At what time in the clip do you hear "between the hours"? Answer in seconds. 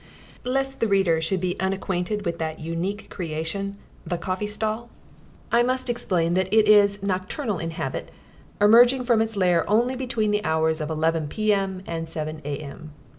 9.95-10.81